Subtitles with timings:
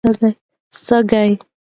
[0.85, 1.29] سږی